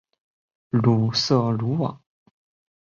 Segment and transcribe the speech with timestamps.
[0.71, 2.01] 鲁瑟卢瓦。